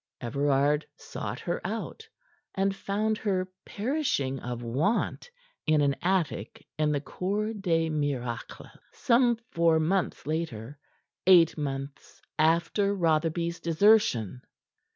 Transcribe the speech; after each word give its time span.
Everard 0.19 0.87
sought 0.97 1.41
her 1.41 1.61
out, 1.63 2.09
and 2.55 2.75
found 2.75 3.19
her 3.19 3.47
perishing 3.65 4.39
of 4.39 4.63
want 4.63 5.29
in 5.67 5.79
an 5.81 5.95
attic 6.01 6.65
in 6.79 6.91
the 6.91 6.99
Cour 7.01 7.53
des 7.53 7.87
Miracles 7.91 8.65
some 8.93 9.37
four 9.51 9.79
months 9.79 10.25
later 10.25 10.79
eight 11.27 11.55
months 11.55 12.19
after 12.39 12.95
Rotherby's 12.95 13.59
desertion. 13.59 14.41